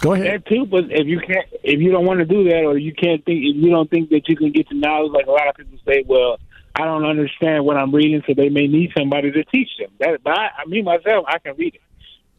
[0.00, 0.26] Go ahead.
[0.26, 2.94] That too, but if you can't, if you don't want to do that, or you
[2.94, 5.48] can't think, if you don't think that you can get to knowledge, like a lot
[5.48, 6.38] of people say, well,
[6.74, 9.90] I don't understand what I'm reading, so they may need somebody to teach them.
[9.98, 11.80] That, but I, I me myself, I can read it.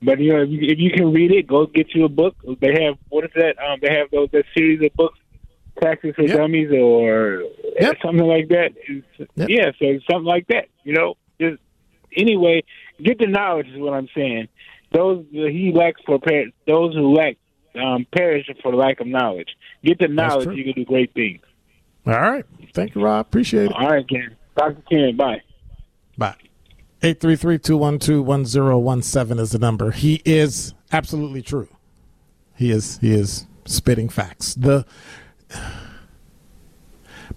[0.02, 2.36] But you know, if you, if you can read it, go get you a book.
[2.60, 3.56] They have what is that?
[3.64, 5.20] Um, they have those that series of books,
[5.80, 6.38] Taxes for Yep.
[6.38, 7.44] Dummies, or
[7.80, 7.98] Yep.
[8.04, 8.72] something like that.
[9.36, 9.50] Yep.
[9.50, 10.70] Yeah, so something like that.
[10.84, 11.62] You know, just
[12.18, 12.64] anyway,
[13.04, 14.48] get the knowledge is what I'm saying.
[14.92, 17.38] Those he lacks for par- those who lack
[17.76, 19.50] um, perish for lack of knowledge.
[19.84, 21.42] Get the knowledge, you can do great things.
[22.06, 22.46] All right.
[22.74, 23.28] Thank you, Rob.
[23.28, 23.74] Appreciate it.
[23.74, 24.36] All right, Ken.
[24.58, 24.82] Dr.
[24.90, 25.42] Ken, bye.
[26.18, 26.36] Bye.
[27.02, 29.92] 833-212-1017 is the number.
[29.92, 31.70] He is absolutely true.
[32.56, 34.54] He is he is spitting facts.
[34.54, 34.86] The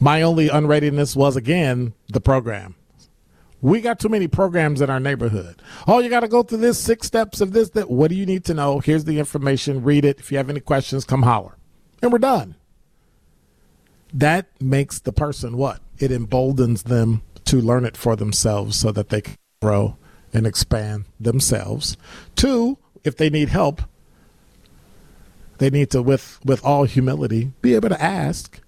[0.01, 2.75] my only unreadiness was again the program.
[3.65, 5.63] We got too many programs in our neighborhood.
[5.89, 7.71] Oh, you got to go through this six steps of this.
[7.71, 8.79] That what do you need to know?
[8.79, 9.83] Here's the information.
[9.83, 10.21] Read it.
[10.21, 11.57] If you have any questions, come holler,
[12.03, 12.57] and we're done.
[14.13, 15.81] That makes the person what?
[15.99, 19.97] It emboldens them to learn it for themselves, so that they can grow
[20.35, 21.97] and expand themselves.
[22.37, 23.81] Two, if they need help,
[25.57, 28.61] they need to, with with all humility, be able to ask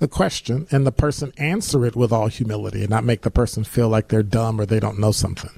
[0.00, 3.64] a question and the person answer it with all humility and not make the person
[3.64, 5.50] feel like they're dumb or they don't know something.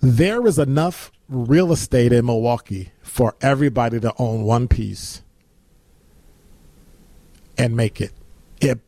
[0.00, 5.22] There is enough real estate in Milwaukee for everybody to own one piece
[7.56, 8.12] and make it.
[8.60, 8.78] If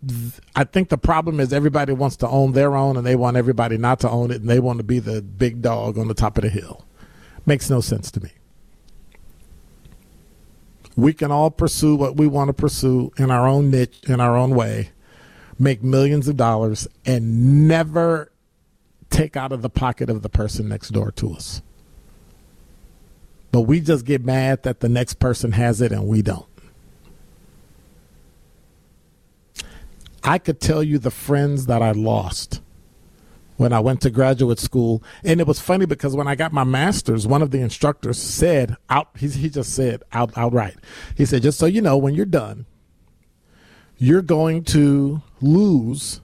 [0.56, 3.78] I think the problem is everybody wants to own their own and they want everybody
[3.78, 6.36] not to own it and they want to be the big dog on the top
[6.36, 6.84] of the hill.
[7.46, 8.30] Makes no sense to me.
[10.96, 14.36] We can all pursue what we want to pursue in our own niche, in our
[14.36, 14.90] own way,
[15.58, 18.30] make millions of dollars, and never
[19.10, 21.62] take out of the pocket of the person next door to us.
[23.52, 26.46] But we just get mad that the next person has it and we don't.
[30.24, 32.61] I could tell you the friends that I lost
[33.56, 35.02] when I went to graduate school.
[35.24, 38.76] And it was funny because when I got my master's, one of the instructors said
[38.90, 40.76] out, he, he just said out, outright,
[41.16, 42.66] he said, just so you know, when you're done,
[43.98, 46.20] you're going to lose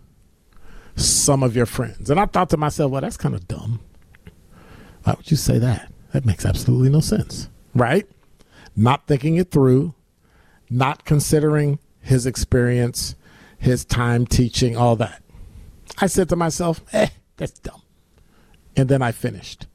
[0.96, 2.10] some of your friends.
[2.10, 3.80] And I thought to myself, well, that's kind of dumb.
[5.04, 5.92] Why would you say that?
[6.12, 8.06] That makes absolutely no sense, right?
[8.74, 9.94] Not thinking it through,
[10.70, 13.14] not considering his experience,
[13.58, 15.22] his time teaching, all that.
[15.96, 17.82] I said to myself, eh, that's dumb.
[18.76, 19.66] And then I finished.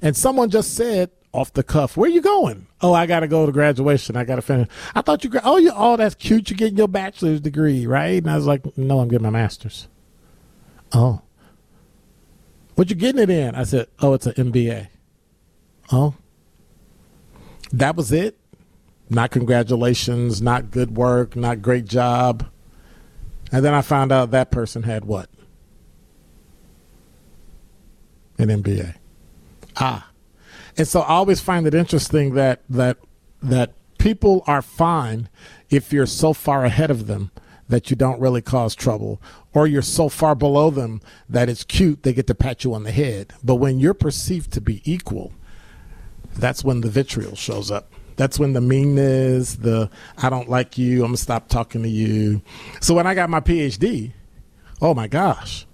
[0.00, 2.66] And someone just said off the cuff, where are you going?
[2.80, 4.16] Oh, I got to go to graduation.
[4.16, 4.68] I got to finish.
[4.94, 6.50] I thought you, oh, you, oh, that's cute.
[6.50, 8.22] You're getting your bachelor's degree, right?
[8.22, 9.88] And I was like, no, I'm getting my master's.
[10.92, 11.20] Oh.
[12.74, 13.54] What you getting it in?
[13.54, 14.88] I said, oh, it's an MBA.
[15.92, 16.14] Oh.
[17.72, 18.38] That was it?
[19.08, 22.46] Not congratulations, not good work, not great job.
[23.52, 25.30] And then I found out that person had what?
[28.38, 28.94] An MBA.
[29.76, 30.10] Ah.
[30.76, 32.98] And so I always find it interesting that that
[33.42, 35.28] that people are fine
[35.70, 37.30] if you're so far ahead of them
[37.68, 39.20] that you don't really cause trouble
[39.52, 42.84] or you're so far below them that it's cute they get to pat you on
[42.84, 43.32] the head.
[43.42, 45.32] But when you're perceived to be equal,
[46.36, 47.90] that's when the vitriol shows up.
[48.16, 52.42] That's when the meanness, the I don't like you, I'm gonna stop talking to you.
[52.80, 54.12] So when I got my PhD,
[54.80, 55.66] oh my gosh,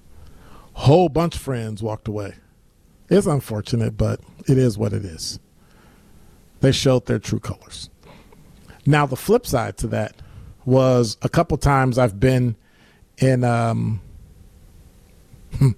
[0.73, 2.35] whole bunch of friends walked away.
[3.13, 5.39] It's unfortunate, but it is what it is.
[6.61, 7.91] They showed their true colors.
[8.87, 10.17] Now the flip side to that
[10.65, 12.57] was a couple times I've been
[13.19, 14.01] in um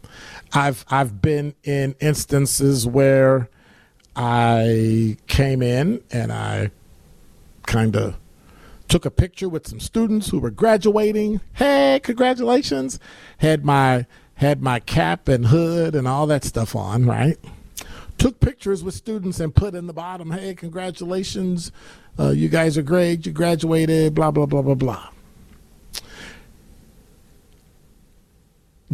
[0.54, 3.48] I've I've been in instances where
[4.14, 6.70] I came in and I
[7.66, 8.16] kind of
[8.86, 11.40] took a picture with some students who were graduating.
[11.54, 13.00] Hey, congratulations.
[13.38, 14.06] Had my
[14.36, 17.38] had my cap and hood and all that stuff on, right?
[18.18, 21.72] Took pictures with students and put in the bottom, hey, congratulations.
[22.18, 23.26] Uh, you guys are great.
[23.26, 25.08] You graduated, blah, blah, blah, blah, blah.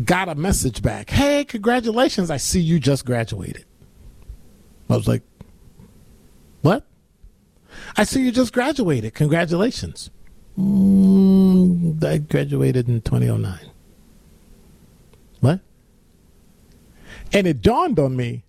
[0.04, 1.10] Got a message back.
[1.10, 2.30] Hey, congratulations.
[2.30, 3.64] I see you just graduated.
[4.88, 5.22] I was like,
[6.62, 6.84] what?
[7.96, 9.14] I see you just graduated.
[9.14, 10.10] Congratulations.
[10.58, 13.70] Mm, I graduated in 2009.
[15.40, 15.60] What?
[17.32, 18.44] And it dawned on me,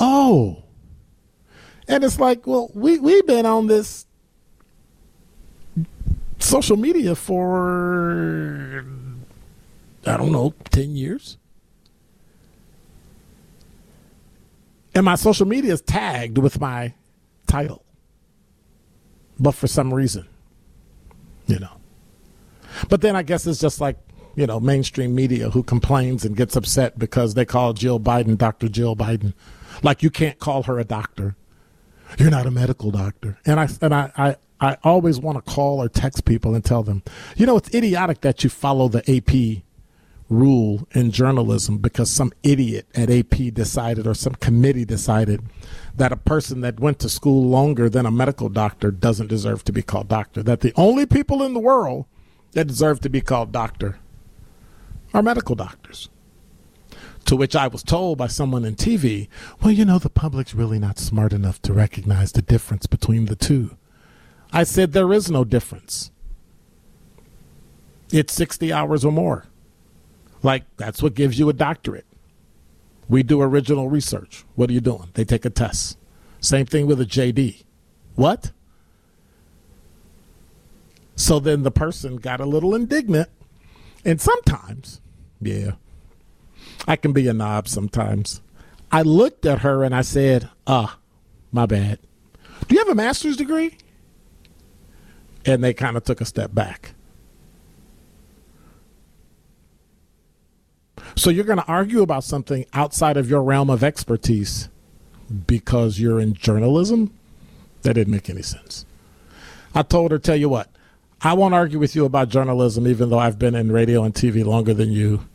[0.00, 0.62] oh.
[1.88, 4.06] And it's like, well, we, we've been on this
[6.38, 8.84] social media for,
[10.06, 11.36] I don't know, 10 years.
[14.94, 16.94] And my social media is tagged with my
[17.46, 17.84] title.
[19.38, 20.26] But for some reason,
[21.46, 21.76] you know.
[22.88, 23.98] But then I guess it's just like,
[24.36, 28.68] you know, mainstream media who complains and gets upset because they call Jill Biden Dr.
[28.68, 29.32] Jill Biden.
[29.82, 31.34] Like you can't call her a doctor.
[32.18, 33.38] You're not a medical doctor.
[33.46, 36.82] And I and I, I, I always want to call or text people and tell
[36.82, 37.02] them,
[37.36, 39.64] you know, it's idiotic that you follow the AP
[40.28, 45.40] rule in journalism because some idiot at AP decided or some committee decided
[45.94, 49.72] that a person that went to school longer than a medical doctor doesn't deserve to
[49.72, 50.42] be called doctor.
[50.42, 52.04] That the only people in the world
[52.52, 53.98] that deserve to be called doctor
[55.16, 56.10] are medical doctors.
[57.24, 59.28] To which I was told by someone in TV,
[59.62, 63.34] well, you know, the public's really not smart enough to recognize the difference between the
[63.34, 63.78] two.
[64.52, 66.10] I said, there is no difference.
[68.12, 69.46] It's 60 hours or more.
[70.42, 72.06] Like, that's what gives you a doctorate.
[73.08, 74.44] We do original research.
[74.54, 75.08] What are you doing?
[75.14, 75.96] They take a test.
[76.40, 77.64] Same thing with a JD.
[78.16, 78.52] What?
[81.14, 83.30] So then the person got a little indignant.
[84.04, 85.00] And sometimes,
[85.40, 85.72] yeah,
[86.86, 88.40] I can be a knob sometimes.
[88.90, 90.98] I looked at her and I said, ah,
[91.52, 91.98] my bad.
[92.68, 93.76] Do you have a master's degree?
[95.44, 96.92] And they kind of took a step back.
[101.14, 104.68] So you're going to argue about something outside of your realm of expertise
[105.46, 107.12] because you're in journalism?
[107.82, 108.84] That didn't make any sense.
[109.74, 110.68] I told her, tell you what,
[111.22, 114.44] I won't argue with you about journalism, even though I've been in radio and TV
[114.44, 115.26] longer than you,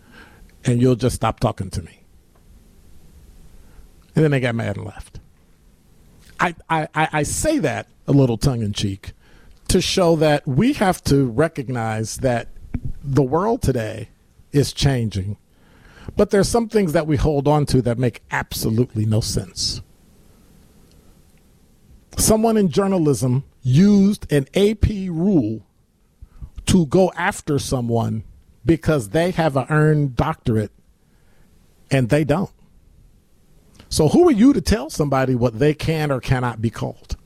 [0.63, 2.01] and you'll just stop talking to me.
[4.15, 5.19] And then they got mad and left.
[6.39, 9.13] I, I, I say that a little tongue in cheek
[9.67, 12.49] to show that we have to recognize that
[13.03, 14.09] the world today
[14.51, 15.37] is changing,
[16.17, 19.81] but there's some things that we hold on to that make absolutely no sense.
[22.17, 25.65] Someone in journalism used an AP rule
[26.67, 28.23] to go after someone
[28.65, 30.71] because they have an earned doctorate
[31.89, 32.51] and they don't.
[33.89, 37.17] So who are you to tell somebody what they can or cannot be called?